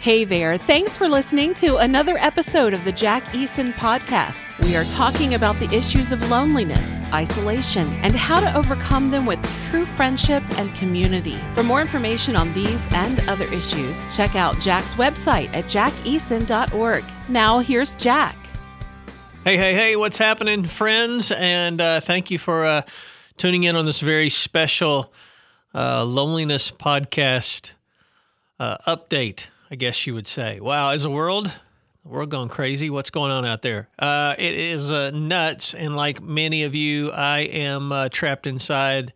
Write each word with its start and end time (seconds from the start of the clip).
Hey 0.00 0.24
there. 0.24 0.56
Thanks 0.56 0.96
for 0.96 1.06
listening 1.06 1.52
to 1.56 1.76
another 1.76 2.16
episode 2.16 2.72
of 2.72 2.86
the 2.86 2.90
Jack 2.90 3.22
Eason 3.34 3.74
podcast. 3.74 4.58
We 4.64 4.74
are 4.74 4.84
talking 4.84 5.34
about 5.34 5.56
the 5.56 5.70
issues 5.76 6.10
of 6.10 6.30
loneliness, 6.30 7.02
isolation, 7.12 7.86
and 8.00 8.16
how 8.16 8.40
to 8.40 8.56
overcome 8.56 9.10
them 9.10 9.26
with 9.26 9.38
true 9.68 9.84
friendship 9.84 10.42
and 10.58 10.74
community. 10.74 11.36
For 11.52 11.62
more 11.62 11.82
information 11.82 12.34
on 12.34 12.50
these 12.54 12.88
and 12.92 13.20
other 13.28 13.44
issues, 13.52 14.06
check 14.06 14.36
out 14.36 14.58
Jack's 14.58 14.94
website 14.94 15.52
at 15.52 15.64
jackeason.org. 15.64 17.04
Now, 17.28 17.58
here's 17.58 17.94
Jack. 17.94 18.38
Hey, 19.44 19.58
hey, 19.58 19.74
hey, 19.74 19.96
what's 19.96 20.16
happening, 20.16 20.64
friends? 20.64 21.30
And 21.30 21.78
uh, 21.78 22.00
thank 22.00 22.30
you 22.30 22.38
for 22.38 22.64
uh, 22.64 22.82
tuning 23.36 23.64
in 23.64 23.76
on 23.76 23.84
this 23.84 24.00
very 24.00 24.30
special 24.30 25.12
uh, 25.74 26.06
loneliness 26.06 26.70
podcast 26.70 27.72
uh, 28.58 28.78
update. 28.86 29.48
I 29.70 29.76
guess 29.76 30.06
you 30.06 30.14
would 30.14 30.26
say. 30.26 30.58
Wow, 30.58 30.90
is 30.90 31.04
the 31.04 31.10
world 31.10 31.52
the 32.02 32.08
world 32.08 32.30
gone 32.30 32.48
crazy? 32.48 32.90
What's 32.90 33.10
going 33.10 33.30
on 33.30 33.46
out 33.46 33.62
there? 33.62 33.88
Uh, 33.98 34.34
it 34.38 34.54
is 34.54 34.90
uh, 34.90 35.10
nuts, 35.10 35.74
and 35.74 35.96
like 35.96 36.20
many 36.20 36.64
of 36.64 36.74
you, 36.74 37.10
I 37.12 37.40
am 37.40 37.92
uh, 37.92 38.08
trapped 38.08 38.46
inside, 38.46 39.12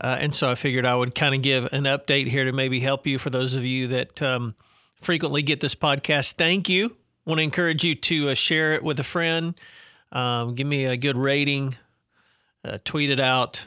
uh, 0.00 0.16
and 0.18 0.34
so 0.34 0.50
I 0.50 0.54
figured 0.54 0.84
I 0.84 0.94
would 0.94 1.14
kind 1.14 1.34
of 1.34 1.42
give 1.42 1.64
an 1.72 1.84
update 1.84 2.26
here 2.28 2.44
to 2.44 2.52
maybe 2.52 2.80
help 2.80 3.06
you. 3.06 3.18
For 3.18 3.30
those 3.30 3.54
of 3.54 3.64
you 3.64 3.86
that 3.88 4.20
um, 4.20 4.54
frequently 5.00 5.42
get 5.42 5.60
this 5.60 5.74
podcast, 5.74 6.34
thank 6.34 6.68
you. 6.68 6.96
Want 7.24 7.38
to 7.38 7.44
encourage 7.44 7.84
you 7.84 7.94
to 7.94 8.30
uh, 8.30 8.34
share 8.34 8.74
it 8.74 8.82
with 8.82 9.00
a 9.00 9.04
friend. 9.04 9.54
Um, 10.12 10.54
give 10.54 10.66
me 10.66 10.86
a 10.86 10.96
good 10.96 11.16
rating. 11.16 11.74
Uh, 12.64 12.78
tweet 12.84 13.08
it 13.08 13.20
out 13.20 13.64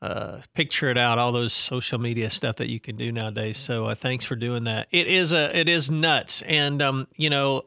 uh, 0.00 0.40
picture 0.54 0.88
it 0.88 0.98
out, 0.98 1.18
all 1.18 1.32
those 1.32 1.52
social 1.52 1.98
media 1.98 2.30
stuff 2.30 2.56
that 2.56 2.68
you 2.68 2.78
can 2.78 2.96
do 2.96 3.10
nowadays. 3.10 3.58
So 3.58 3.86
uh, 3.86 3.94
thanks 3.94 4.24
for 4.24 4.36
doing 4.36 4.64
that. 4.64 4.88
It 4.90 5.06
is 5.06 5.32
a 5.32 5.56
it 5.56 5.68
is 5.68 5.90
nuts, 5.90 6.42
and 6.42 6.80
um, 6.80 7.08
you 7.16 7.30
know, 7.30 7.62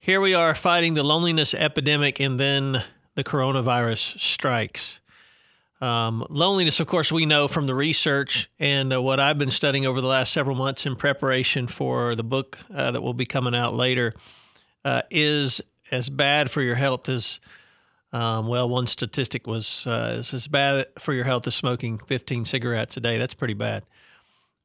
here 0.00 0.20
we 0.20 0.34
are 0.34 0.54
fighting 0.54 0.94
the 0.94 1.04
loneliness 1.04 1.54
epidemic, 1.54 2.20
and 2.20 2.38
then 2.38 2.82
the 3.14 3.24
coronavirus 3.24 4.18
strikes. 4.18 5.00
Um, 5.80 6.26
loneliness, 6.28 6.80
of 6.80 6.88
course, 6.88 7.12
we 7.12 7.24
know 7.24 7.46
from 7.46 7.66
the 7.68 7.74
research 7.74 8.50
and 8.58 8.92
uh, 8.92 9.00
what 9.00 9.20
I've 9.20 9.38
been 9.38 9.50
studying 9.50 9.86
over 9.86 10.00
the 10.00 10.08
last 10.08 10.32
several 10.32 10.56
months 10.56 10.86
in 10.86 10.96
preparation 10.96 11.68
for 11.68 12.16
the 12.16 12.24
book 12.24 12.58
uh, 12.74 12.90
that 12.90 13.00
will 13.00 13.14
be 13.14 13.26
coming 13.26 13.54
out 13.54 13.74
later, 13.74 14.12
uh, 14.84 15.02
is 15.10 15.60
as 15.92 16.08
bad 16.08 16.50
for 16.50 16.62
your 16.62 16.74
health 16.74 17.08
as 17.08 17.38
um, 18.12 18.48
well, 18.48 18.68
one 18.68 18.86
statistic 18.86 19.46
was 19.46 19.86
uh, 19.86 20.16
it's 20.18 20.32
as 20.32 20.48
bad 20.48 20.86
for 20.98 21.12
your 21.12 21.24
health 21.24 21.46
as 21.46 21.54
smoking 21.54 21.98
15 21.98 22.44
cigarettes 22.44 22.96
a 22.96 23.00
day. 23.00 23.18
That's 23.18 23.34
pretty 23.34 23.54
bad. 23.54 23.84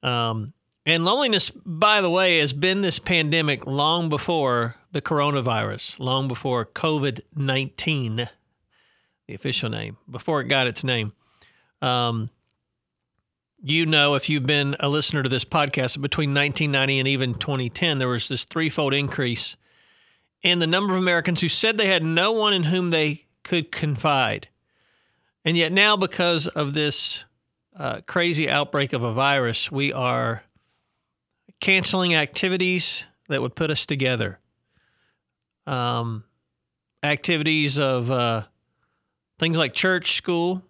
Um, 0.02 0.53
and 0.85 1.05
loneliness, 1.05 1.50
by 1.50 2.02
the 2.02 2.09
way, 2.09 2.39
has 2.39 2.53
been 2.53 2.81
this 2.81 3.00
pandemic 3.00 3.66
long 3.66 4.09
before 4.09 4.75
the 4.91 5.02
coronavirus, 5.02 6.00
long 6.00 6.27
before 6.27 6.66
COVID 6.66 7.22
19, 7.35 8.27
the 9.27 9.33
official 9.33 9.69
name, 9.69 9.97
before 10.09 10.41
it 10.41 10.45
got 10.45 10.67
its 10.67 10.83
name. 10.83 11.13
Um, 11.81 12.30
you 13.61 13.85
know, 13.85 14.16
if 14.16 14.30
you've 14.30 14.44
been 14.44 14.75
a 14.80 14.89
listener 14.89 15.23
to 15.23 15.30
this 15.30 15.45
podcast, 15.45 16.02
between 16.02 16.33
1990 16.33 17.00
and 17.00 17.07
even 17.07 17.33
2010, 17.33 17.97
there 17.97 18.09
was 18.09 18.28
this 18.28 18.44
threefold 18.44 18.94
increase 18.94 19.55
in 20.41 20.59
the 20.59 20.67
number 20.67 20.94
of 20.94 21.00
Americans 21.00 21.39
who 21.39 21.47
said 21.47 21.78
they 21.78 21.88
had 21.88 22.03
no 22.03 22.33
one 22.33 22.53
in 22.53 22.63
whom 22.63 22.89
they 22.89 23.25
could 23.44 23.72
confide. 23.72 24.47
And 25.45 25.58
yet, 25.58 25.72
now, 25.72 25.97
because 25.97 26.47
of 26.47 26.73
this 26.73 27.25
uh, 27.75 28.02
crazy 28.08 28.50
outbreak 28.50 28.94
of 28.94 29.03
a 29.03 29.13
virus, 29.13 29.72
we 29.72 29.91
are 29.91 30.44
canceling 31.59 32.16
activities 32.16 33.05
that 33.30 33.41
would 33.41 33.55
put 33.55 33.72
us 33.72 33.85
together. 33.85 34.39
Um, 35.66 36.23
activities 37.03 37.80
of 37.80 38.11
uh, 38.11 38.44
things 39.40 39.57
like 39.57 39.73
church, 39.73 40.13
school, 40.13 40.63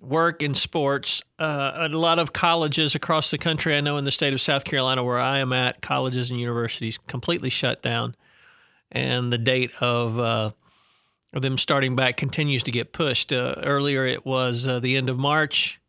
work, 0.00 0.42
and 0.42 0.56
sports. 0.56 1.22
Uh, 1.38 1.72
a 1.76 1.88
lot 1.88 2.18
of 2.18 2.32
colleges 2.32 2.94
across 2.94 3.30
the 3.30 3.38
country, 3.38 3.76
I 3.76 3.80
know 3.80 3.96
in 3.96 4.04
the 4.04 4.10
state 4.10 4.32
of 4.32 4.40
South 4.40 4.64
Carolina, 4.64 5.04
where 5.04 5.18
I 5.18 5.38
am 5.38 5.52
at, 5.52 5.80
colleges 5.80 6.30
and 6.30 6.40
universities 6.40 6.98
completely 7.06 7.50
shut 7.50 7.82
down. 7.82 8.16
And 8.90 9.32
the 9.32 9.38
date 9.38 9.72
of 9.80 10.52
of 11.32 11.42
them 11.42 11.56
starting 11.56 11.96
back 11.96 12.16
continues 12.16 12.62
to 12.64 12.70
get 12.70 12.92
pushed. 12.92 13.32
Uh, 13.32 13.54
earlier, 13.62 14.04
it 14.04 14.26
was 14.26 14.66
uh, 14.66 14.80
the 14.80 14.96
end 14.96 15.08
of 15.08 15.18
March, 15.18 15.80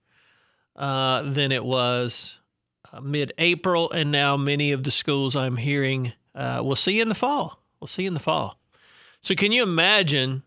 uh, 0.75 1.23
then 1.25 1.51
it 1.51 1.63
was 1.63 2.39
uh, 2.91 3.01
mid 3.01 3.33
April, 3.37 3.91
and 3.91 4.11
now 4.11 4.37
many 4.37 4.71
of 4.71 4.83
the 4.83 4.91
schools 4.91 5.35
I'm 5.35 5.57
hearing 5.57 6.13
uh, 6.35 6.61
we'll 6.63 6.75
see 6.75 6.99
in 6.99 7.09
the 7.09 7.15
fall. 7.15 7.59
We'll 7.79 7.87
see 7.87 8.05
in 8.05 8.13
the 8.13 8.19
fall. 8.19 8.59
So, 9.21 9.35
can 9.35 9.51
you 9.51 9.63
imagine 9.63 10.43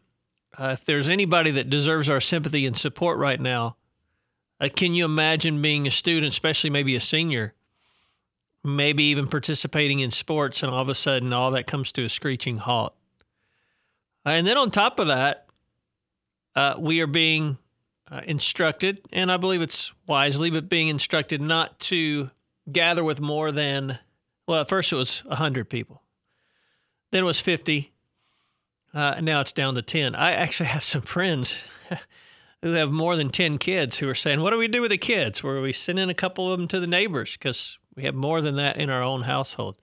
uh, 0.58 0.70
if 0.72 0.84
there's 0.84 1.08
anybody 1.08 1.50
that 1.52 1.70
deserves 1.70 2.08
our 2.08 2.20
sympathy 2.20 2.66
and 2.66 2.76
support 2.76 3.18
right 3.18 3.40
now? 3.40 3.76
can 4.74 4.94
you 4.94 5.04
imagine 5.04 5.60
being 5.60 5.86
a 5.86 5.90
student, 5.90 6.32
especially 6.32 6.70
maybe 6.70 6.96
a 6.96 7.00
senior, 7.00 7.52
maybe 8.64 9.04
even 9.04 9.28
participating 9.28 10.00
in 10.00 10.10
sports, 10.10 10.62
and 10.62 10.72
all 10.72 10.80
of 10.80 10.88
a 10.88 10.94
sudden 10.94 11.30
all 11.34 11.50
that 11.50 11.66
comes 11.66 11.92
to 11.92 12.04
a 12.04 12.08
screeching 12.08 12.56
halt? 12.56 12.94
And 14.26 14.46
then 14.46 14.56
on 14.56 14.70
top 14.70 14.98
of 14.98 15.06
that, 15.06 15.46
uh, 16.54 16.74
we 16.78 17.00
are 17.00 17.06
being 17.06 17.58
uh, 18.10 18.22
instructed, 18.24 19.00
and 19.12 19.30
I 19.30 19.36
believe 19.36 19.62
it's 19.62 19.92
wisely, 20.06 20.50
but 20.50 20.68
being 20.68 20.88
instructed 20.88 21.40
not 21.40 21.78
to 21.80 22.30
gather 22.70 23.04
with 23.04 23.20
more 23.20 23.52
than, 23.52 23.98
well, 24.46 24.60
at 24.60 24.68
first 24.68 24.92
it 24.92 24.96
was 24.96 25.24
100 25.26 25.70
people, 25.70 26.02
then 27.12 27.22
it 27.22 27.26
was 27.26 27.40
50, 27.40 27.92
uh, 28.92 29.20
now 29.20 29.40
it's 29.40 29.52
down 29.52 29.74
to 29.74 29.82
10. 29.82 30.14
I 30.14 30.32
actually 30.32 30.66
have 30.70 30.82
some 30.82 31.02
friends 31.02 31.66
who 32.62 32.72
have 32.72 32.90
more 32.90 33.14
than 33.14 33.30
10 33.30 33.58
kids 33.58 33.98
who 33.98 34.08
are 34.08 34.14
saying, 34.14 34.40
What 34.40 34.50
do 34.50 34.58
we 34.58 34.68
do 34.68 34.80
with 34.80 34.90
the 34.90 34.98
kids? 34.98 35.42
Where 35.42 35.60
we 35.60 35.72
send 35.72 35.98
in 35.98 36.08
a 36.08 36.14
couple 36.14 36.50
of 36.50 36.58
them 36.58 36.66
to 36.68 36.80
the 36.80 36.86
neighbors 36.86 37.32
because 37.32 37.78
we 37.94 38.04
have 38.04 38.14
more 38.14 38.40
than 38.40 38.56
that 38.56 38.78
in 38.78 38.88
our 38.88 39.02
own 39.02 39.22
household. 39.22 39.76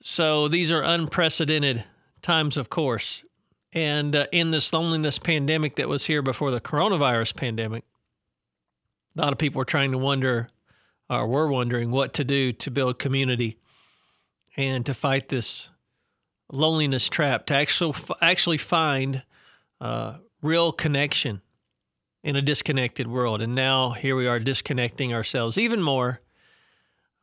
So 0.00 0.46
these 0.46 0.70
are 0.70 0.82
unprecedented 0.82 1.84
times, 2.22 2.56
of 2.56 2.70
course. 2.70 3.24
And 3.76 4.16
uh, 4.16 4.26
in 4.32 4.52
this 4.52 4.72
loneliness 4.72 5.18
pandemic 5.18 5.76
that 5.76 5.86
was 5.86 6.06
here 6.06 6.22
before 6.22 6.50
the 6.50 6.62
coronavirus 6.62 7.36
pandemic, 7.36 7.84
a 9.14 9.20
lot 9.20 9.32
of 9.32 9.38
people 9.38 9.58
were 9.58 9.66
trying 9.66 9.92
to 9.92 9.98
wonder, 9.98 10.48
or 11.10 11.26
were 11.26 11.46
wondering, 11.46 11.90
what 11.90 12.14
to 12.14 12.24
do 12.24 12.54
to 12.54 12.70
build 12.70 12.98
community 12.98 13.58
and 14.56 14.86
to 14.86 14.94
fight 14.94 15.28
this 15.28 15.68
loneliness 16.50 17.10
trap, 17.10 17.44
to 17.46 17.54
actually 17.54 17.94
actually 18.22 18.56
find 18.56 19.22
uh, 19.78 20.14
real 20.40 20.72
connection 20.72 21.42
in 22.24 22.34
a 22.34 22.40
disconnected 22.40 23.06
world. 23.06 23.42
And 23.42 23.54
now 23.54 23.90
here 23.90 24.16
we 24.16 24.26
are 24.26 24.40
disconnecting 24.40 25.12
ourselves 25.12 25.58
even 25.58 25.82
more 25.82 26.22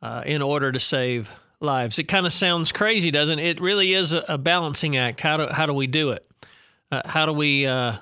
uh, 0.00 0.22
in 0.24 0.40
order 0.40 0.70
to 0.70 0.78
save 0.78 1.32
lives. 1.60 1.98
It 1.98 2.04
kind 2.04 2.26
of 2.26 2.32
sounds 2.32 2.70
crazy, 2.70 3.10
doesn't 3.10 3.40
it? 3.40 3.56
It 3.56 3.60
really 3.60 3.92
is 3.92 4.12
a, 4.12 4.24
a 4.28 4.38
balancing 4.38 4.96
act. 4.96 5.20
How 5.20 5.36
do 5.36 5.48
how 5.52 5.66
do 5.66 5.74
we 5.74 5.88
do 5.88 6.12
it? 6.12 6.24
Uh, 6.94 7.02
how 7.06 7.26
do 7.26 7.32
we 7.32 7.66
uh, 7.66 7.96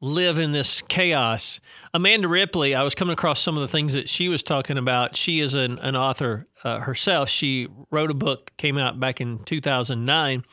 live 0.00 0.38
in 0.38 0.52
this 0.52 0.82
chaos? 0.82 1.58
Amanda 1.92 2.28
Ripley, 2.28 2.76
I 2.76 2.84
was 2.84 2.94
coming 2.94 3.12
across 3.12 3.40
some 3.40 3.56
of 3.56 3.60
the 3.60 3.66
things 3.66 3.94
that 3.94 4.08
she 4.08 4.28
was 4.28 4.44
talking 4.44 4.78
about. 4.78 5.16
She 5.16 5.40
is 5.40 5.54
an, 5.54 5.80
an 5.80 5.96
author 5.96 6.46
uh, 6.62 6.78
herself. 6.78 7.28
She 7.28 7.66
wrote 7.90 8.12
a 8.12 8.14
book, 8.14 8.56
came 8.56 8.78
out 8.78 9.00
back 9.00 9.20
in 9.20 9.40
2009, 9.40 10.44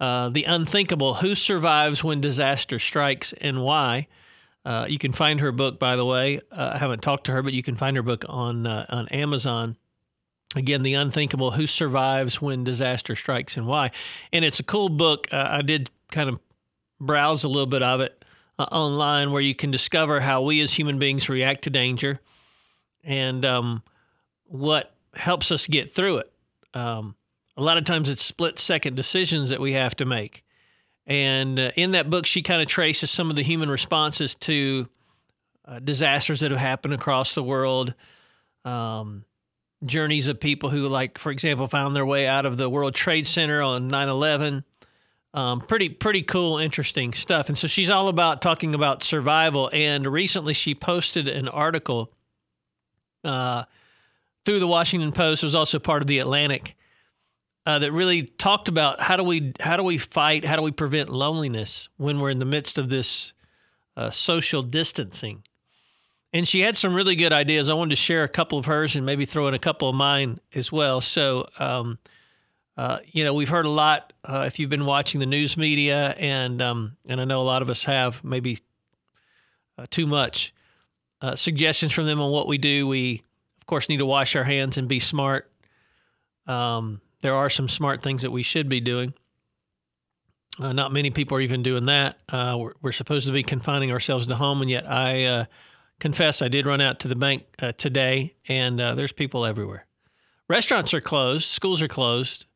uh, 0.00 0.28
The 0.30 0.42
Unthinkable 0.42 1.14
Who 1.14 1.36
Survives 1.36 2.02
When 2.02 2.20
Disaster 2.20 2.80
Strikes 2.80 3.32
and 3.40 3.62
Why. 3.62 4.08
Uh, 4.64 4.86
you 4.88 4.98
can 4.98 5.12
find 5.12 5.38
her 5.38 5.52
book, 5.52 5.78
by 5.78 5.94
the 5.94 6.04
way. 6.04 6.40
Uh, 6.50 6.72
I 6.74 6.78
haven't 6.78 7.00
talked 7.00 7.26
to 7.26 7.32
her, 7.32 7.44
but 7.44 7.52
you 7.52 7.62
can 7.62 7.76
find 7.76 7.96
her 7.96 8.02
book 8.02 8.24
on 8.28 8.66
on 8.66 9.06
Amazon 9.08 9.76
again 10.56 10.82
the 10.82 10.94
unthinkable 10.94 11.52
who 11.52 11.68
survives 11.68 12.42
when 12.42 12.64
disaster 12.64 13.14
strikes 13.14 13.56
and 13.56 13.68
why 13.68 13.88
and 14.32 14.44
it's 14.44 14.58
a 14.58 14.64
cool 14.64 14.88
book 14.88 15.28
uh, 15.32 15.46
i 15.48 15.62
did 15.62 15.88
kind 16.10 16.28
of 16.28 16.40
browse 17.00 17.44
a 17.44 17.48
little 17.48 17.66
bit 17.66 17.82
of 17.82 18.00
it 18.00 18.24
uh, 18.58 18.64
online 18.64 19.32
where 19.32 19.42
you 19.42 19.54
can 19.54 19.70
discover 19.70 20.20
how 20.20 20.42
we 20.42 20.60
as 20.60 20.72
human 20.72 20.98
beings 20.98 21.28
react 21.28 21.62
to 21.62 21.70
danger 21.70 22.20
and 23.02 23.44
um, 23.44 23.82
what 24.44 24.94
helps 25.14 25.50
us 25.50 25.66
get 25.66 25.92
through 25.92 26.18
it. 26.18 26.32
Um, 26.74 27.14
a 27.56 27.62
lot 27.62 27.78
of 27.78 27.84
times 27.84 28.08
it's 28.08 28.22
split 28.22 28.58
second 28.58 28.96
decisions 28.96 29.50
that 29.50 29.60
we 29.60 29.72
have 29.72 29.96
to 29.96 30.04
make. 30.04 30.44
And 31.06 31.58
uh, 31.58 31.70
in 31.76 31.92
that 31.92 32.10
book, 32.10 32.26
she 32.26 32.42
kind 32.42 32.62
of 32.62 32.68
traces 32.68 33.10
some 33.10 33.30
of 33.30 33.36
the 33.36 33.42
human 33.42 33.68
responses 33.68 34.34
to 34.36 34.88
uh, 35.64 35.78
disasters 35.78 36.40
that 36.40 36.50
have 36.50 36.60
happened 36.60 36.94
across 36.94 37.34
the 37.34 37.42
world. 37.42 37.94
Um, 38.64 39.24
journeys 39.84 40.28
of 40.28 40.38
people 40.38 40.70
who, 40.70 40.88
like, 40.88 41.18
for 41.18 41.32
example, 41.32 41.66
found 41.66 41.96
their 41.96 42.06
way 42.06 42.26
out 42.26 42.46
of 42.46 42.58
the 42.58 42.68
World 42.68 42.94
Trade 42.94 43.26
Center 43.26 43.62
on 43.62 43.88
9 43.88 44.08
11 44.08 44.64
um, 45.32 45.60
pretty 45.60 45.88
pretty 45.88 46.22
cool, 46.22 46.58
interesting 46.58 47.12
stuff. 47.12 47.48
And 47.48 47.56
so 47.56 47.66
she's 47.66 47.90
all 47.90 48.08
about 48.08 48.42
talking 48.42 48.74
about 48.74 49.02
survival. 49.02 49.70
And 49.72 50.06
recently 50.06 50.54
she 50.54 50.74
posted 50.74 51.28
an 51.28 51.48
article 51.48 52.12
uh, 53.24 53.64
through 54.44 54.60
the 54.60 54.66
Washington 54.66 55.12
Post. 55.12 55.42
It 55.42 55.46
was 55.46 55.54
also 55.54 55.78
part 55.78 56.02
of 56.02 56.08
the 56.08 56.18
Atlantic 56.18 56.76
uh, 57.66 57.78
that 57.78 57.92
really 57.92 58.22
talked 58.22 58.68
about 58.68 59.00
how 59.00 59.16
do 59.16 59.22
we 59.22 59.52
how 59.60 59.76
do 59.76 59.82
we 59.82 59.98
fight, 59.98 60.44
how 60.44 60.56
do 60.56 60.62
we 60.62 60.72
prevent 60.72 61.10
loneliness 61.10 61.88
when 61.96 62.18
we're 62.18 62.30
in 62.30 62.38
the 62.38 62.44
midst 62.44 62.78
of 62.78 62.88
this 62.88 63.32
uh, 63.96 64.10
social 64.10 64.62
distancing. 64.62 65.42
And 66.32 66.46
she 66.46 66.60
had 66.60 66.76
some 66.76 66.94
really 66.94 67.16
good 67.16 67.32
ideas. 67.32 67.68
I 67.68 67.74
wanted 67.74 67.90
to 67.90 67.96
share 67.96 68.22
a 68.22 68.28
couple 68.28 68.58
of 68.58 68.66
hers 68.66 68.94
and 68.94 69.04
maybe 69.04 69.26
throw 69.26 69.48
in 69.48 69.54
a 69.54 69.58
couple 69.58 69.88
of 69.88 69.96
mine 69.96 70.38
as 70.54 70.70
well. 70.70 71.00
So, 71.00 71.48
um, 71.58 71.98
uh, 72.80 72.98
you 73.04 73.24
know, 73.24 73.34
we've 73.34 73.50
heard 73.50 73.66
a 73.66 73.70
lot 73.70 74.14
uh, 74.24 74.44
if 74.46 74.58
you've 74.58 74.70
been 74.70 74.86
watching 74.86 75.20
the 75.20 75.26
news 75.26 75.54
media, 75.54 76.14
and 76.16 76.62
um, 76.62 76.96
and 77.04 77.20
I 77.20 77.26
know 77.26 77.42
a 77.42 77.44
lot 77.44 77.60
of 77.60 77.68
us 77.68 77.84
have 77.84 78.24
maybe 78.24 78.56
uh, 79.76 79.84
too 79.90 80.06
much 80.06 80.54
uh, 81.20 81.36
suggestions 81.36 81.92
from 81.92 82.06
them 82.06 82.22
on 82.22 82.30
what 82.30 82.48
we 82.48 82.56
do. 82.56 82.88
We, 82.88 83.22
of 83.60 83.66
course, 83.66 83.90
need 83.90 83.98
to 83.98 84.06
wash 84.06 84.34
our 84.34 84.44
hands 84.44 84.78
and 84.78 84.88
be 84.88 84.98
smart. 84.98 85.52
Um, 86.46 87.02
there 87.20 87.34
are 87.34 87.50
some 87.50 87.68
smart 87.68 88.00
things 88.00 88.22
that 88.22 88.30
we 88.30 88.42
should 88.42 88.70
be 88.70 88.80
doing. 88.80 89.12
Uh, 90.58 90.72
not 90.72 90.90
many 90.90 91.10
people 91.10 91.36
are 91.36 91.42
even 91.42 91.62
doing 91.62 91.84
that. 91.84 92.16
We're, 92.32 92.72
we're, 92.80 92.92
supposed 92.92 93.26
to 93.26 93.32
be 93.34 93.42
confining 93.42 93.92
ourselves 93.92 94.26
to 94.28 94.36
home, 94.36 94.62
and 94.62 94.70
yet 94.70 94.90
I 94.90 95.48
confess 95.98 96.40
I 96.40 96.48
did 96.48 96.64
run 96.64 96.80
out 96.80 97.00
to 97.00 97.08
the 97.08 97.16
bank 97.16 97.44
today, 97.76 98.36
and 98.48 98.78
there's 98.78 99.12
people 99.12 99.44
everywhere. 99.44 99.84
Restaurants 100.48 100.94
are 100.94 101.02
closed, 101.02 101.44
schools 101.44 101.82
are 101.82 101.88
closed, 101.88 102.46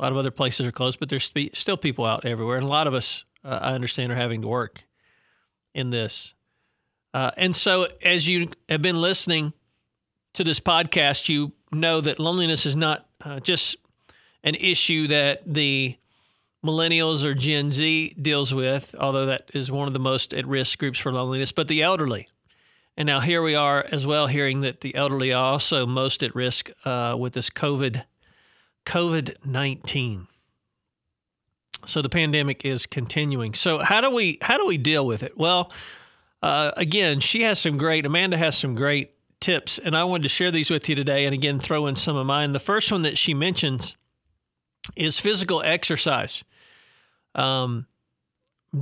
a 0.00 0.02
lot 0.02 0.12
of 0.12 0.18
other 0.18 0.30
places 0.30 0.66
are 0.66 0.72
closed, 0.72 0.98
but 0.98 1.10
there's 1.10 1.30
still 1.52 1.76
people 1.76 2.06
out 2.06 2.24
everywhere, 2.24 2.56
and 2.56 2.66
a 2.66 2.70
lot 2.70 2.86
of 2.86 2.94
us, 2.94 3.24
uh, 3.44 3.58
I 3.60 3.74
understand, 3.74 4.10
are 4.10 4.16
having 4.16 4.40
to 4.42 4.48
work 4.48 4.84
in 5.74 5.90
this. 5.90 6.34
and 7.12 7.54
so, 7.54 7.86
as 8.02 8.26
you 8.26 8.48
have 8.70 8.80
been 8.80 9.00
listening 9.00 9.52
to 10.32 10.42
this 10.42 10.58
podcast, 10.58 11.28
you 11.28 11.52
know 11.70 12.00
that 12.00 12.18
loneliness 12.18 12.64
is 12.64 12.74
not 12.74 13.06
just 13.42 13.76
an 14.42 14.54
issue 14.54 15.06
that 15.08 15.42
the 15.46 15.96
millennials 16.64 17.22
or 17.22 17.34
Gen 17.34 17.70
Z 17.70 18.16
deals 18.20 18.54
with, 18.54 18.94
although 18.98 19.26
that 19.26 19.50
is 19.52 19.70
one 19.70 19.86
of 19.86 19.92
the 19.92 20.00
most 20.00 20.32
at 20.32 20.46
risk 20.46 20.78
groups 20.78 20.98
for 20.98 21.12
loneliness, 21.12 21.52
but 21.52 21.68
the 21.68 21.82
elderly. 21.82 22.26
And 22.96 23.06
now 23.06 23.20
here 23.20 23.42
we 23.42 23.54
are 23.54 23.86
as 23.92 24.06
well, 24.06 24.28
hearing 24.28 24.62
that 24.62 24.80
the 24.80 24.94
elderly 24.94 25.32
are 25.32 25.52
also 25.52 25.86
most 25.86 26.22
at 26.22 26.34
risk 26.34 26.70
uh, 26.86 27.16
with 27.18 27.34
this 27.34 27.50
COVID 27.50 28.04
COVID 28.90 29.36
nineteen. 29.44 30.26
So 31.86 32.02
the 32.02 32.08
pandemic 32.08 32.64
is 32.64 32.86
continuing. 32.86 33.54
So 33.54 33.78
how 33.78 34.00
do 34.00 34.10
we 34.10 34.38
how 34.42 34.58
do 34.58 34.66
we 34.66 34.78
deal 34.78 35.06
with 35.06 35.22
it? 35.22 35.38
Well, 35.38 35.70
uh, 36.42 36.72
again, 36.76 37.20
she 37.20 37.42
has 37.42 37.60
some 37.60 37.78
great. 37.78 38.04
Amanda 38.04 38.36
has 38.36 38.58
some 38.58 38.74
great 38.74 39.12
tips, 39.38 39.78
and 39.78 39.96
I 39.96 40.02
wanted 40.02 40.24
to 40.24 40.28
share 40.28 40.50
these 40.50 40.70
with 40.70 40.88
you 40.88 40.96
today. 40.96 41.24
And 41.24 41.32
again, 41.32 41.60
throw 41.60 41.86
in 41.86 41.94
some 41.94 42.16
of 42.16 42.26
mine. 42.26 42.52
The 42.52 42.58
first 42.58 42.90
one 42.90 43.02
that 43.02 43.16
she 43.16 43.32
mentions 43.32 43.96
is 44.96 45.20
physical 45.20 45.62
exercise. 45.62 46.42
Um, 47.36 47.86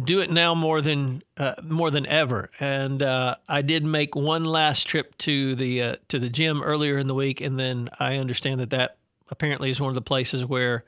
do 0.04 0.20
it 0.20 0.30
now 0.30 0.54
more 0.54 0.80
than 0.80 1.22
uh, 1.36 1.54
more 1.62 1.90
than 1.90 2.06
ever. 2.06 2.50
And 2.58 3.02
uh, 3.02 3.36
I 3.46 3.60
did 3.60 3.84
make 3.84 4.16
one 4.16 4.44
last 4.44 4.88
trip 4.88 5.18
to 5.18 5.54
the 5.54 5.82
uh, 5.82 5.96
to 6.08 6.18
the 6.18 6.30
gym 6.30 6.62
earlier 6.62 6.96
in 6.96 7.08
the 7.08 7.14
week, 7.14 7.42
and 7.42 7.60
then 7.60 7.90
I 8.00 8.16
understand 8.16 8.60
that 8.60 8.70
that 8.70 8.97
apparently 9.30 9.70
is 9.70 9.80
one 9.80 9.88
of 9.88 9.94
the 9.94 10.02
places 10.02 10.44
where 10.44 10.84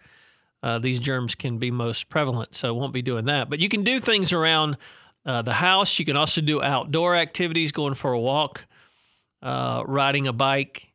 uh, 0.62 0.78
these 0.78 1.00
germs 1.00 1.34
can 1.34 1.58
be 1.58 1.70
most 1.70 2.08
prevalent. 2.08 2.54
So 2.54 2.74
won't 2.74 2.92
be 2.92 3.02
doing 3.02 3.26
that. 3.26 3.48
But 3.48 3.60
you 3.60 3.68
can 3.68 3.82
do 3.82 4.00
things 4.00 4.32
around 4.32 4.76
uh, 5.24 5.42
the 5.42 5.54
house. 5.54 5.98
You 5.98 6.04
can 6.04 6.16
also 6.16 6.40
do 6.40 6.62
outdoor 6.62 7.16
activities, 7.16 7.72
going 7.72 7.94
for 7.94 8.12
a 8.12 8.20
walk, 8.20 8.66
uh, 9.42 9.82
riding 9.86 10.26
a 10.26 10.32
bike, 10.32 10.92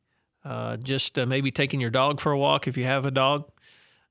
just 0.83 1.17
maybe 1.17 1.51
taking 1.51 1.81
your 1.81 1.89
dog 1.89 2.19
for 2.19 2.31
a 2.31 2.37
walk 2.37 2.67
if 2.67 2.77
you 2.77 2.83
have 2.83 3.05
a 3.05 3.11
dog. 3.11 3.49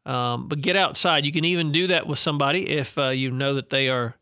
Um, 0.06 0.48
but 0.48 0.60
get 0.60 0.76
outside. 0.76 1.24
You 1.24 1.32
can 1.32 1.44
even 1.44 1.72
do 1.72 1.86
that 1.88 2.06
with 2.06 2.18
somebody 2.18 2.68
if 2.68 2.98
uh, 2.98 3.08
you 3.08 3.30
know 3.30 3.54
that 3.54 3.70
they 3.70 3.88
are 3.88 4.16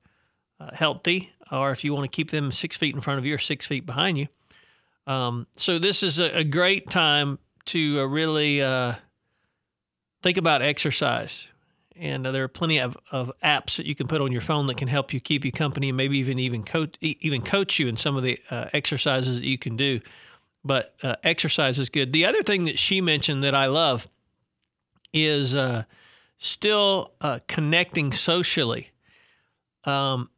uh, 0.61 0.71
healthy, 0.73 1.33
or 1.51 1.73
if 1.73 1.83
you 1.83 1.93
want 1.93 2.05
to 2.05 2.15
keep 2.15 2.31
them 2.31 2.53
six 2.53 2.77
feet 2.77 2.95
in 2.95 3.01
front 3.01 3.19
of 3.19 3.27
you 3.27 3.35
or 3.35 3.39
six 3.39 3.67
feet 3.67 3.85
behind 3.85 4.17
you. 4.17 4.29
Um, 5.07 5.49
so 5.55 5.81
this 5.81 6.05
is 6.05 6.21
a, 6.21 6.39
a, 6.39 6.45
great 6.45 6.89
time 6.89 7.41
to 7.67 8.01
uh, 8.01 8.05
really 8.05 8.63
uh, 8.63 8.95
think 10.23 10.37
about 10.37 10.63
exercise. 10.63 11.49
And 11.97 12.27
uh, 12.27 12.33
there 12.33 12.43
are 12.43 12.49
plenty 12.49 12.79
of, 12.79 12.97
of 13.11 13.31
apps 13.45 13.77
that 13.77 13.87
you 13.87 13.95
can 13.95 14.07
put 14.07 14.21
on 14.21 14.33
your 14.33 14.41
phone 14.41 14.67
that 14.67 14.77
can 14.77 14.89
help 14.89 15.13
you 15.13 15.21
keep 15.21 15.45
you 15.45 15.53
company, 15.53 15.89
and 15.89 15.97
maybe 15.97 16.19
even 16.19 16.39
even 16.39 16.65
coach 16.65 16.97
even 17.01 17.43
coach 17.43 17.79
you 17.79 17.87
in 17.87 17.97
some 17.97 18.17
of 18.17 18.23
the 18.23 18.39
uh, 18.51 18.67
exercises 18.73 19.39
that 19.41 19.47
you 19.47 19.59
can 19.59 19.77
do. 19.77 20.01
But 20.65 20.95
exercise 21.23 21.79
is 21.79 21.91
good. 21.91 22.13
The 22.13 22.25
other 22.25 22.43
thing 22.43 22.65
that 22.65 22.79
she 22.79 23.01
mentioned 23.01 23.43
that 23.43 23.55
I 23.55 23.67
love 23.67 24.09
is 25.13 25.55
uh, 25.55 25.85
still 26.37 27.13
uh, 27.21 27.41
connecting 27.47 28.13
socially. 28.13 28.91
Um, 29.85 30.31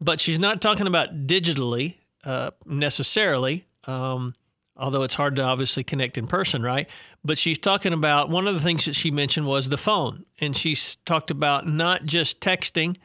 but 0.00 0.20
she's 0.20 0.38
not 0.38 0.60
talking 0.60 0.86
about 0.86 1.26
digitally 1.26 1.98
uh, 2.24 2.50
necessarily, 2.66 3.66
um, 3.84 4.34
although 4.78 5.02
it's 5.02 5.14
hard 5.14 5.36
to 5.36 5.42
obviously 5.42 5.84
connect 5.84 6.16
in 6.16 6.26
person, 6.26 6.62
right? 6.62 6.88
But 7.24 7.38
she's 7.38 7.58
talking 7.58 7.92
about 7.92 8.30
one 8.30 8.46
of 8.46 8.54
the 8.54 8.60
things 8.60 8.84
that 8.84 8.94
she 8.94 9.10
mentioned 9.10 9.46
was 9.46 9.68
the 9.68 9.76
phone. 9.76 10.24
And 10.40 10.56
she's 10.56 10.96
talked 10.96 11.30
about 11.30 11.66
not 11.66 12.04
just 12.04 12.40
texting, 12.40 12.96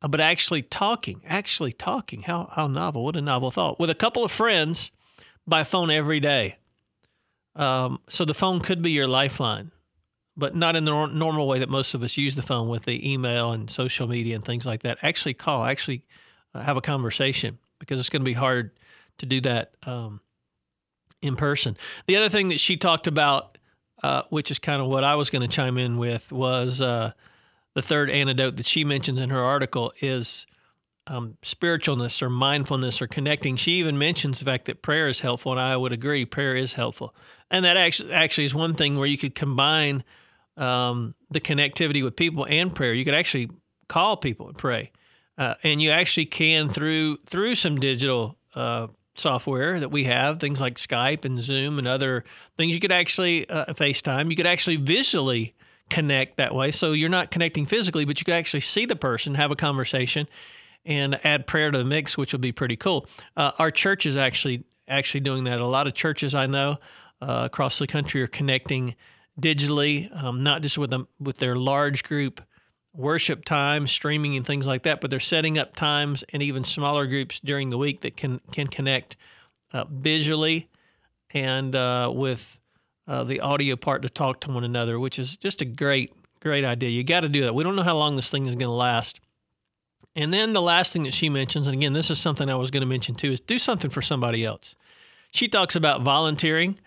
uh, 0.00 0.08
but 0.08 0.20
actually 0.20 0.62
talking, 0.62 1.22
actually 1.26 1.72
talking. 1.72 2.22
How, 2.22 2.50
how 2.52 2.66
novel, 2.66 3.04
what 3.04 3.16
a 3.16 3.20
novel 3.20 3.50
thought. 3.50 3.78
With 3.78 3.90
a 3.90 3.94
couple 3.94 4.24
of 4.24 4.32
friends 4.32 4.90
by 5.46 5.64
phone 5.64 5.90
every 5.90 6.20
day. 6.20 6.56
Um, 7.54 8.00
so 8.08 8.24
the 8.24 8.34
phone 8.34 8.60
could 8.60 8.80
be 8.80 8.92
your 8.92 9.06
lifeline 9.06 9.72
but 10.36 10.56
not 10.56 10.76
in 10.76 10.84
the 10.84 11.06
normal 11.08 11.46
way 11.46 11.58
that 11.58 11.68
most 11.68 11.94
of 11.94 12.02
us 12.02 12.16
use 12.16 12.34
the 12.34 12.42
phone 12.42 12.68
with 12.68 12.84
the 12.84 13.12
email 13.12 13.52
and 13.52 13.70
social 13.70 14.06
media 14.06 14.34
and 14.34 14.44
things 14.44 14.64
like 14.64 14.82
that. 14.82 14.98
Actually, 15.02 15.34
call, 15.34 15.64
actually 15.64 16.04
uh, 16.54 16.62
have 16.62 16.76
a 16.76 16.80
conversation 16.80 17.58
because 17.78 18.00
it's 18.00 18.08
going 18.08 18.22
to 18.22 18.24
be 18.24 18.32
hard 18.32 18.70
to 19.18 19.26
do 19.26 19.40
that 19.42 19.74
um, 19.84 20.20
in 21.22 21.36
person. 21.36 21.76
The 22.06 22.16
other 22.16 22.28
thing 22.28 22.48
that 22.48 22.60
she 22.60 22.76
talked 22.76 23.06
about, 23.06 23.56
uh, 24.02 24.22
which 24.28 24.50
is 24.50 24.58
kind 24.58 24.82
of 24.82 24.88
what 24.88 25.04
I 25.04 25.14
was 25.14 25.30
going 25.30 25.48
to 25.48 25.54
chime 25.54 25.78
in 25.78 25.96
with, 25.96 26.32
was 26.32 26.80
uh, 26.80 27.12
the 27.74 27.82
third 27.82 28.10
antidote 28.10 28.56
that 28.56 28.66
she 28.66 28.84
mentions 28.84 29.20
in 29.20 29.30
her 29.30 29.42
article 29.42 29.92
is 30.00 30.46
um, 31.06 31.36
spiritualness 31.42 32.22
or 32.22 32.30
mindfulness 32.30 33.02
or 33.02 33.06
connecting. 33.06 33.56
She 33.56 33.72
even 33.72 33.98
mentions 33.98 34.38
the 34.38 34.44
fact 34.44 34.66
that 34.66 34.82
prayer 34.82 35.08
is 35.08 35.20
helpful, 35.20 35.52
and 35.52 35.60
I 35.60 35.76
would 35.76 35.92
agree, 35.92 36.24
prayer 36.24 36.54
is 36.54 36.74
helpful. 36.74 37.14
And 37.50 37.64
that 37.64 37.76
actually 37.76 38.12
actually 38.12 38.44
is 38.44 38.54
one 38.54 38.74
thing 38.74 38.96
where 38.96 39.06
you 39.06 39.18
could 39.18 39.34
combine 39.34 40.04
um, 40.56 41.14
the 41.30 41.40
connectivity 41.40 42.02
with 42.02 42.16
people 42.16 42.46
and 42.48 42.74
prayer. 42.74 42.92
You 42.92 43.04
could 43.04 43.14
actually 43.14 43.50
call 43.88 44.16
people 44.16 44.48
and 44.48 44.56
pray, 44.56 44.92
uh, 45.36 45.54
and 45.62 45.82
you 45.82 45.90
actually 45.90 46.26
can 46.26 46.68
through 46.68 47.18
through 47.18 47.56
some 47.56 47.76
digital 47.76 48.38
uh, 48.54 48.86
software 49.14 49.78
that 49.78 49.90
we 49.90 50.04
have, 50.04 50.40
things 50.40 50.60
like 50.60 50.76
Skype 50.76 51.24
and 51.24 51.38
Zoom 51.38 51.78
and 51.78 51.86
other 51.86 52.24
things. 52.56 52.74
You 52.74 52.80
could 52.80 52.92
actually 52.92 53.48
uh, 53.48 53.72
FaceTime. 53.74 54.30
You 54.30 54.36
could 54.36 54.46
actually 54.46 54.76
visually 54.76 55.54
connect 55.90 56.38
that 56.38 56.54
way. 56.54 56.70
So 56.70 56.92
you're 56.92 57.10
not 57.10 57.30
connecting 57.30 57.66
physically, 57.66 58.04
but 58.04 58.20
you 58.20 58.24
could 58.24 58.34
actually 58.34 58.60
see 58.60 58.86
the 58.86 58.96
person, 58.96 59.34
have 59.34 59.50
a 59.50 59.56
conversation, 59.56 60.26
and 60.84 61.20
add 61.24 61.46
prayer 61.46 61.70
to 61.70 61.78
the 61.78 61.84
mix, 61.84 62.16
which 62.16 62.32
would 62.32 62.40
be 62.40 62.52
pretty 62.52 62.76
cool. 62.76 63.06
Uh, 63.36 63.52
our 63.58 63.70
church 63.70 64.06
is 64.06 64.16
actually 64.16 64.64
actually 64.88 65.20
doing 65.20 65.44
that. 65.44 65.60
A 65.60 65.66
lot 65.66 65.86
of 65.86 65.94
churches 65.94 66.34
I 66.34 66.46
know 66.46 66.78
uh, 67.20 67.42
across 67.44 67.78
the 67.78 67.86
country 67.86 68.22
are 68.22 68.26
connecting 68.26 68.96
digitally, 69.40 70.14
um, 70.22 70.42
not 70.42 70.62
just 70.62 70.78
with 70.78 70.90
them 70.90 71.08
with 71.20 71.38
their 71.38 71.56
large 71.56 72.02
group 72.02 72.40
worship 72.94 73.44
time, 73.44 73.86
streaming 73.86 74.36
and 74.36 74.46
things 74.46 74.66
like 74.66 74.82
that, 74.82 75.00
but 75.00 75.10
they're 75.10 75.20
setting 75.20 75.58
up 75.58 75.74
times 75.74 76.24
and 76.32 76.42
even 76.42 76.64
smaller 76.64 77.06
groups 77.06 77.40
during 77.40 77.70
the 77.70 77.78
week 77.78 78.02
that 78.02 78.16
can 78.16 78.40
can 78.52 78.66
connect 78.66 79.16
uh, 79.72 79.84
visually 79.90 80.68
and 81.32 81.74
uh, 81.74 82.10
with 82.12 82.60
uh, 83.06 83.24
the 83.24 83.40
audio 83.40 83.76
part 83.76 84.02
to 84.02 84.08
talk 84.08 84.40
to 84.40 84.50
one 84.50 84.64
another, 84.64 84.98
which 84.98 85.18
is 85.18 85.36
just 85.36 85.60
a 85.60 85.64
great 85.64 86.12
great 86.40 86.64
idea. 86.64 86.90
You 86.90 87.04
got 87.04 87.20
to 87.20 87.28
do 87.28 87.42
that. 87.42 87.54
We 87.54 87.64
don't 87.64 87.76
know 87.76 87.82
how 87.82 87.96
long 87.96 88.16
this 88.16 88.30
thing 88.30 88.46
is 88.46 88.54
going 88.54 88.68
to 88.68 88.70
last. 88.70 89.20
And 90.14 90.34
then 90.34 90.52
the 90.52 90.60
last 90.60 90.92
thing 90.92 91.02
that 91.04 91.14
she 91.14 91.30
mentions, 91.30 91.66
and 91.66 91.74
again, 91.74 91.94
this 91.94 92.10
is 92.10 92.18
something 92.18 92.50
I 92.50 92.54
was 92.54 92.70
going 92.70 92.82
to 92.82 92.86
mention 92.86 93.14
too, 93.14 93.32
is 93.32 93.40
do 93.40 93.58
something 93.58 93.90
for 93.90 94.02
somebody 94.02 94.44
else. 94.44 94.74
She 95.32 95.48
talks 95.48 95.74
about 95.74 96.02
volunteering. 96.02 96.78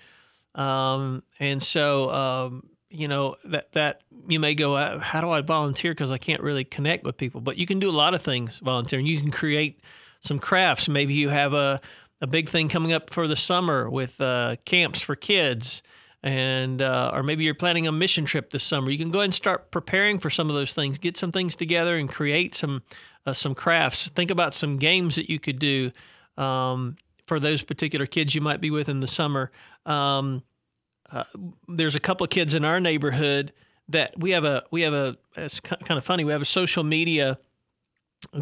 Um, 0.54 1.24
and 1.40 1.62
so, 1.62 2.12
um, 2.12 2.70
you 2.98 3.08
know, 3.08 3.36
that, 3.46 3.72
that 3.74 4.02
you 4.28 4.40
may 4.40 4.56
go, 4.56 4.76
uh, 4.76 5.00
how 5.00 5.22
do 5.22 5.30
I 5.30 5.42
volunteer? 5.42 5.92
Because 5.92 6.12
I 6.12 6.18
can't 6.18 6.42
really 6.42 6.64
connect 6.64 7.04
with 7.04 7.18
people. 7.18 7.42
But 7.42 7.58
you 7.58 7.66
can 7.66 7.80
do 7.80 7.90
a 7.90 7.92
lot 7.92 8.14
of 8.14 8.22
things 8.22 8.60
volunteering. 8.60 9.06
You 9.06 9.20
can 9.20 9.32
create 9.32 9.82
some 10.20 10.40
crafts. 10.40 10.88
Maybe 10.88 11.14
you 11.14 11.30
have 11.30 11.54
a, 11.54 11.82
a 12.22 12.28
big 12.28 12.50
thing 12.50 12.70
coming 12.70 12.94
up 12.94 13.10
for 13.10 13.28
the 13.28 13.36
summer 13.36 13.90
with 13.90 14.20
uh, 14.22 14.56
camps 14.66 15.02
for 15.02 15.16
kids 15.16 15.82
and 16.26 16.82
uh, 16.82 17.12
or 17.14 17.22
maybe 17.22 17.44
you're 17.44 17.54
planning 17.54 17.86
a 17.86 17.92
mission 17.92 18.26
trip 18.26 18.50
this 18.50 18.64
summer. 18.64 18.90
You 18.90 18.98
can 18.98 19.12
go 19.12 19.20
ahead 19.20 19.26
and 19.26 19.34
start 19.34 19.70
preparing 19.70 20.18
for 20.18 20.32
some 20.32 20.50
of 20.50 20.56
those 20.56 20.74
things. 20.74 20.98
Get 20.98 21.18
some 21.18 21.32
things 21.32 21.56
together 21.56 21.98
and 21.98 22.10
create 22.10 22.56
some 22.56 22.82
uh, 23.28 23.34
some 23.34 23.54
crafts. 23.54 24.10
Think 24.10 24.32
about 24.32 24.56
some 24.56 24.78
games 24.78 25.16
that 25.18 25.30
you 25.30 25.40
could 25.40 25.60
do 25.60 25.92
um, 26.36 26.98
for 27.28 27.40
those 27.40 27.62
particular 27.62 28.08
kids 28.08 28.34
you 28.34 28.42
might 28.42 28.60
be 28.60 28.72
with 28.72 28.90
in 28.90 29.02
the 29.02 29.08
summer. 29.08 29.52
Um, 29.86 30.42
uh, 31.12 31.24
there's 31.68 31.96
a 31.96 32.00
couple 32.00 32.24
of 32.24 32.30
kids 32.30 32.54
in 32.54 32.66
our 32.66 32.80
neighborhood 32.80 33.54
that 33.90 34.14
we 34.18 34.32
have 34.32 34.44
a 34.44 34.64
we 34.72 34.82
have 34.82 34.94
a 34.94 35.18
it's 35.36 35.60
kind 35.60 35.98
of 35.98 36.04
funny 36.04 36.24
we 36.24 36.32
have 36.32 36.42
a 36.42 36.46
social 36.46 36.84
media 36.84 37.38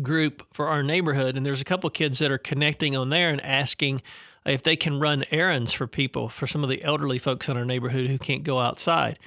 group 0.01 0.43
for 0.53 0.67
our 0.67 0.81
neighborhood 0.81 1.35
and 1.35 1.45
there's 1.45 1.59
a 1.59 1.65
couple 1.65 1.87
of 1.87 1.93
kids 1.93 2.19
that 2.19 2.31
are 2.31 2.37
connecting 2.37 2.95
on 2.95 3.09
there 3.09 3.29
and 3.29 3.41
asking 3.41 4.01
if 4.45 4.63
they 4.63 4.75
can 4.75 4.99
run 4.99 5.23
errands 5.31 5.73
for 5.73 5.87
people 5.87 6.29
for 6.29 6.47
some 6.47 6.63
of 6.63 6.69
the 6.69 6.83
elderly 6.83 7.17
folks 7.17 7.47
in 7.47 7.57
our 7.57 7.65
neighborhood 7.65 8.07
who 8.07 8.17
can't 8.17 8.43
go 8.43 8.59
outside. 8.59 9.17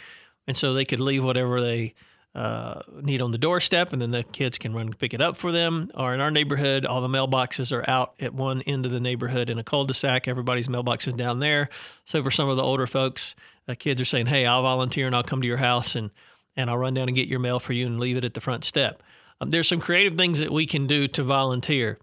And 0.47 0.57
so 0.57 0.75
they 0.75 0.85
could 0.85 1.00
leave 1.00 1.25
whatever 1.25 1.61
they 1.61 1.95
uh, 2.37 2.83
need 3.00 3.23
on 3.23 3.31
the 3.31 3.38
doorstep, 3.38 3.95
and 3.95 4.02
then 4.02 4.11
the 4.11 4.23
kids 4.23 4.59
can 4.59 4.75
run 4.75 4.93
pick 4.93 5.14
it 5.14 5.23
up 5.23 5.38
for 5.38 5.52
them. 5.52 5.90
Or 5.95 6.12
in 6.12 6.21
our 6.21 6.31
neighborhood, 6.31 6.85
all 6.85 7.00
the 7.00 7.09
mailboxes 7.09 7.73
are 7.73 7.88
out 7.88 8.12
at 8.21 8.35
one 8.35 8.61
end 8.62 8.85
of 8.85 8.93
the 8.93 9.00
neighborhood 9.00 9.49
in 9.49 9.59
a 9.59 9.64
cul-de-sac. 9.64 10.28
Everybody's 10.28 10.69
mailbox 10.69 11.09
is 11.09 11.14
down 11.14 11.38
there. 11.38 11.71
So 12.05 12.23
for 12.23 12.31
some 12.31 12.50
of 12.50 12.59
the 12.59 12.62
older 12.62 12.87
folks, 12.87 13.35
uh, 13.66 13.75
kids 13.78 14.02
are 14.02 14.05
saying, 14.05 14.26
"Hey, 14.26 14.45
I'll 14.45 14.61
volunteer 14.61 15.07
and 15.07 15.16
I'll 15.16 15.23
come 15.23 15.40
to 15.40 15.49
your 15.49 15.57
house 15.57 15.97
and 15.97 16.11
and 16.59 16.69
I'll 16.69 16.76
run 16.76 16.93
down 16.93 17.09
and 17.09 17.16
get 17.16 17.26
your 17.26 17.40
mail 17.40 17.59
for 17.59 17.73
you 17.73 17.87
and 17.87 17.99
leave 17.99 18.19
it 18.19 18.25
at 18.25 18.35
the 18.35 18.43
front 18.43 18.64
step." 18.64 19.02
Um, 19.40 19.49
there's 19.49 19.69
some 19.69 19.81
creative 19.81 20.19
things 20.19 20.40
that 20.40 20.52
we 20.52 20.66
can 20.66 20.87
do 20.87 21.09
to 21.09 21.23
volunteer 21.23 21.99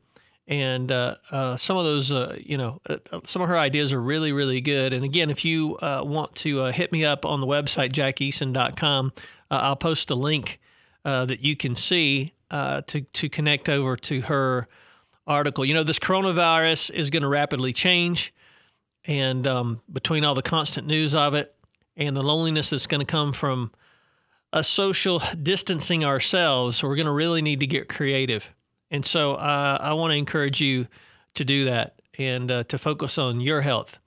and 0.48 0.92
uh, 0.92 1.16
uh, 1.32 1.56
some 1.56 1.78
of 1.78 1.86
those, 1.86 2.12
uh, 2.12 2.36
you 2.38 2.58
know, 2.58 2.82
some 3.24 3.42
of 3.42 3.48
her 3.48 3.58
ideas 3.58 3.94
are 3.94 4.02
really, 4.02 4.34
really 4.34 4.60
good. 4.60 4.92
And 4.92 5.06
again, 5.06 5.30
if 5.30 5.46
you 5.46 5.78
want 5.82 6.36
to 6.36 6.66
hit 6.66 6.92
me 6.92 7.06
up 7.06 7.26
on 7.26 7.40
the 7.40 7.48
website, 7.48 7.94
jackeason.com, 7.94 9.14
I'll 9.58 9.76
post 9.76 10.12
a 10.12 10.16
link 10.16 10.60
that 11.04 11.42
you 11.42 11.56
can 11.56 11.76
see 11.76 12.34
to, 12.52 12.82
to 13.02 13.30
connect 13.30 13.70
over 13.70 13.96
to 13.98 14.22
her 14.22 14.68
article. 15.26 15.66
You 15.66 15.74
know, 15.74 15.84
this 15.84 16.00
coronavirus 16.00 16.92
is 16.92 17.10
going 17.10 17.24
to 17.24 17.30
rapidly 17.30 17.74
change. 17.74 18.34
And 19.06 19.46
um, 19.48 19.82
between 19.92 20.24
all 20.24 20.36
the 20.36 20.42
constant 20.42 20.88
news 20.88 21.14
of 21.14 21.34
it 21.34 21.54
and 21.96 22.16
the 22.16 22.24
loneliness 22.24 22.70
that's 22.70 22.88
going 22.88 23.06
to 23.06 23.06
come 23.06 23.32
from 23.32 23.72
us 24.52 24.68
social 24.68 25.22
distancing 25.42 26.06
ourselves, 26.06 26.84
we're 26.84 26.96
going 26.96 27.08
to 27.08 27.12
really 27.12 27.42
need 27.42 27.60
to 27.60 27.68
get 27.68 27.90
creative. 27.90 28.54
And 28.92 29.06
so 29.06 29.36
uh, 29.36 29.78
I 29.82 29.94
want 29.94 30.12
to 30.12 30.18
encourage 30.18 30.62
you 30.62 30.88
to 31.34 31.44
do 31.44 31.66
that 31.66 32.02
and 32.18 32.52
uh, 32.52 32.64
to 32.66 32.78
focus 32.78 33.18
on 33.18 33.42
your 33.42 33.62
health. 33.62 34.00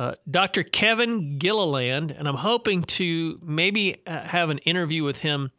Uh, 0.00 0.14
Dr. 0.30 0.62
Kevin 0.62 1.36
Gilliland, 1.36 2.10
and 2.10 2.26
I'm 2.26 2.36
hoping 2.36 2.84
to 2.84 3.38
maybe 3.42 4.00
uh, 4.06 4.26
have 4.26 4.48
an 4.48 4.56
interview 4.60 5.04
with 5.04 5.20
him 5.20 5.50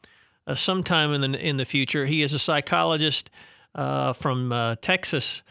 uh, 0.48 0.56
sometime 0.56 1.14
in 1.14 1.22
the 1.22 1.38
in 1.38 1.58
the 1.58 1.64
future. 1.64 2.08
He 2.08 2.24
is 2.24 2.34
a 2.34 2.40
psychologist 2.40 3.30
uh, 3.76 4.14
from 4.14 4.76
Texas. 4.82 5.44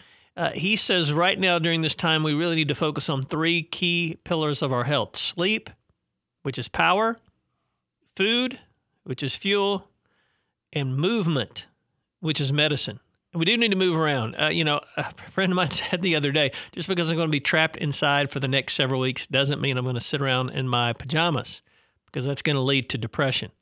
he 0.54 0.74
says 0.74 1.12
right 1.12 1.38
now 1.38 1.60
during 1.60 1.82
this 1.82 1.94
time 1.94 2.24
we 2.24 2.34
really 2.34 2.56
need 2.56 2.66
to 2.66 2.74
focus 2.74 3.08
on 3.08 3.22
three 3.22 3.62
key 3.62 4.18
pillars 4.24 4.60
of 4.60 4.72
our 4.72 4.82
health: 4.82 5.14
sleep, 5.14 5.70
which 6.42 6.58
is 6.58 6.66
power, 6.66 7.16
food, 8.16 8.58
which 9.04 9.22
is 9.22 9.36
fuel, 9.36 9.88
and 10.72 10.96
movement, 10.96 11.68
which 12.18 12.40
is 12.40 12.52
medicine 12.52 12.98
we 13.34 13.44
do 13.44 13.56
need 13.56 13.70
to 13.70 13.76
move 13.76 13.96
around. 13.96 14.34
Uh, 14.40 14.48
you 14.48 14.64
know, 14.64 14.80
a 14.96 15.04
friend 15.30 15.52
of 15.52 15.56
mine 15.56 15.70
said 15.70 16.02
the 16.02 16.16
other 16.16 16.32
day, 16.32 16.52
just 16.72 16.88
because 16.88 17.10
I'm 17.10 17.16
going 17.16 17.28
to 17.28 17.32
be 17.32 17.40
trapped 17.40 17.76
inside 17.76 18.30
for 18.30 18.40
the 18.40 18.48
next 18.48 18.74
several 18.74 19.00
weeks 19.00 19.26
doesn't 19.26 19.60
mean 19.60 19.76
I'm 19.76 19.84
going 19.84 19.94
to 19.94 20.00
sit 20.00 20.20
around 20.20 20.50
in 20.50 20.68
my 20.68 20.92
pajamas 20.92 21.62
because 22.06 22.24
that's 22.24 22.42
going 22.42 22.56
to 22.56 22.62
lead 22.62 22.88
to 22.90 22.98
depression. 22.98 23.52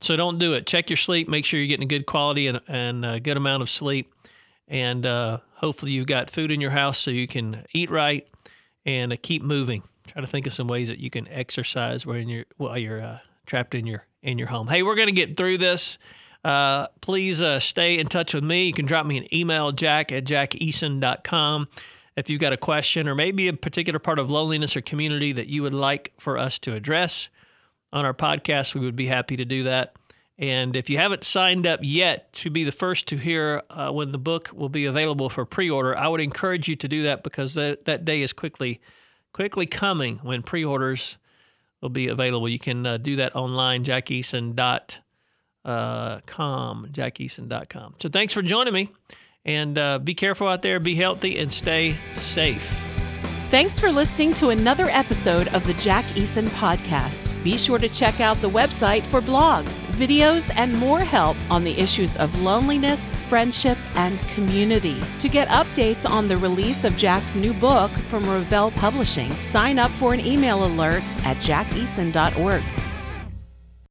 So 0.00 0.16
don't 0.16 0.38
do 0.38 0.54
it. 0.54 0.66
Check 0.66 0.90
your 0.90 0.96
sleep. 0.96 1.28
Make 1.28 1.44
sure 1.44 1.58
you're 1.58 1.68
getting 1.68 1.84
a 1.84 1.88
good 1.88 2.06
quality 2.06 2.46
and, 2.46 2.60
and 2.68 3.04
a 3.04 3.20
good 3.20 3.36
amount 3.36 3.62
of 3.62 3.70
sleep. 3.70 4.12
And 4.68 5.06
uh, 5.06 5.38
hopefully 5.54 5.92
you've 5.92 6.06
got 6.06 6.30
food 6.30 6.50
in 6.50 6.60
your 6.60 6.70
house 6.70 6.98
so 6.98 7.10
you 7.10 7.26
can 7.26 7.64
eat 7.72 7.90
right 7.90 8.28
and 8.84 9.12
uh, 9.12 9.16
keep 9.20 9.42
moving. 9.42 9.82
Try 10.06 10.20
to 10.20 10.26
think 10.26 10.46
of 10.46 10.52
some 10.52 10.68
ways 10.68 10.88
that 10.88 10.98
you 10.98 11.10
can 11.10 11.26
exercise 11.28 12.06
while 12.06 12.16
you're, 12.16 12.44
while 12.56 12.78
you're 12.78 13.02
uh, 13.02 13.18
trapped 13.46 13.74
in 13.74 13.86
your 13.86 14.04
in 14.22 14.36
your 14.36 14.48
home. 14.48 14.66
Hey, 14.66 14.82
we're 14.82 14.96
going 14.96 15.08
to 15.08 15.14
get 15.14 15.36
through 15.36 15.58
this. 15.58 15.96
Uh, 16.44 16.86
please 17.00 17.42
uh, 17.42 17.60
stay 17.60 17.98
in 17.98 18.06
touch 18.06 18.34
with 18.34 18.44
me. 18.44 18.66
You 18.66 18.72
can 18.72 18.86
drop 18.86 19.06
me 19.06 19.18
an 19.18 19.34
email, 19.34 19.72
jack 19.72 20.12
at 20.12 20.24
jackeason.com. 20.24 21.68
If 22.16 22.30
you've 22.30 22.40
got 22.40 22.52
a 22.52 22.56
question 22.56 23.08
or 23.08 23.14
maybe 23.14 23.48
a 23.48 23.52
particular 23.52 23.98
part 23.98 24.18
of 24.18 24.30
loneliness 24.30 24.76
or 24.76 24.80
community 24.80 25.32
that 25.32 25.46
you 25.46 25.62
would 25.62 25.74
like 25.74 26.12
for 26.18 26.38
us 26.38 26.58
to 26.60 26.74
address 26.74 27.28
on 27.92 28.04
our 28.04 28.14
podcast, 28.14 28.74
we 28.74 28.80
would 28.80 28.96
be 28.96 29.06
happy 29.06 29.36
to 29.36 29.44
do 29.44 29.64
that. 29.64 29.94
And 30.36 30.76
if 30.76 30.88
you 30.88 30.98
haven't 30.98 31.24
signed 31.24 31.66
up 31.66 31.80
yet 31.82 32.32
to 32.34 32.50
be 32.50 32.62
the 32.62 32.72
first 32.72 33.08
to 33.08 33.16
hear 33.16 33.62
uh, 33.70 33.90
when 33.90 34.12
the 34.12 34.18
book 34.18 34.50
will 34.52 34.68
be 34.68 34.84
available 34.84 35.28
for 35.28 35.44
pre-order, 35.44 35.96
I 35.96 36.06
would 36.06 36.20
encourage 36.20 36.68
you 36.68 36.76
to 36.76 36.88
do 36.88 37.02
that 37.04 37.24
because 37.24 37.54
that, 37.54 37.86
that 37.86 38.04
day 38.04 38.22
is 38.22 38.32
quickly 38.32 38.80
quickly 39.32 39.66
coming 39.66 40.16
when 40.18 40.42
pre-orders 40.42 41.18
will 41.80 41.90
be 41.90 42.08
available. 42.08 42.48
You 42.48 42.58
can 42.58 42.86
uh, 42.86 42.96
do 42.96 43.16
that 43.16 43.36
online, 43.36 43.84
jackeason.com 43.84 45.02
uh, 45.68 46.20
com, 46.26 46.88
jackeason.com. 46.90 47.96
So 48.00 48.08
thanks 48.08 48.32
for 48.32 48.42
joining 48.42 48.72
me. 48.72 48.90
And 49.44 49.78
uh, 49.78 49.98
be 49.98 50.14
careful 50.14 50.48
out 50.48 50.62
there, 50.62 50.80
be 50.80 50.94
healthy, 50.94 51.38
and 51.38 51.52
stay 51.52 51.96
safe. 52.14 52.84
Thanks 53.50 53.80
for 53.80 53.90
listening 53.90 54.34
to 54.34 54.50
another 54.50 54.90
episode 54.90 55.48
of 55.48 55.66
the 55.66 55.72
Jack 55.74 56.04
Eason 56.06 56.48
Podcast. 56.48 57.42
Be 57.42 57.56
sure 57.56 57.78
to 57.78 57.88
check 57.88 58.20
out 58.20 58.38
the 58.42 58.50
website 58.50 59.04
for 59.04 59.22
blogs, 59.22 59.86
videos, 59.92 60.52
and 60.54 60.76
more 60.76 61.00
help 61.00 61.34
on 61.50 61.64
the 61.64 61.78
issues 61.78 62.14
of 62.18 62.42
loneliness, 62.42 63.10
friendship, 63.28 63.78
and 63.94 64.18
community. 64.28 65.00
To 65.20 65.30
get 65.30 65.48
updates 65.48 66.08
on 66.08 66.28
the 66.28 66.36
release 66.36 66.84
of 66.84 66.98
Jack's 66.98 67.36
new 67.36 67.54
book 67.54 67.90
from 67.90 68.28
Revell 68.28 68.70
Publishing, 68.72 69.32
sign 69.36 69.78
up 69.78 69.90
for 69.92 70.12
an 70.12 70.20
email 70.20 70.66
alert 70.66 71.04
at 71.24 71.38
jackeason.org. 71.38 72.87